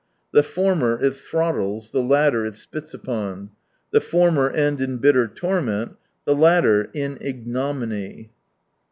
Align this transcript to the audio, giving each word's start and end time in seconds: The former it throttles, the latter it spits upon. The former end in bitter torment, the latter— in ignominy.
The 0.33 0.41
former 0.41 0.99
it 0.99 1.15
throttles, 1.15 1.91
the 1.91 2.01
latter 2.01 2.43
it 2.43 2.55
spits 2.55 2.91
upon. 2.91 3.51
The 3.91 4.01
former 4.01 4.49
end 4.49 4.81
in 4.81 4.97
bitter 4.97 5.27
torment, 5.27 5.91
the 6.25 6.33
latter— 6.35 6.89
in 7.01 7.19
ignominy. 7.21 8.31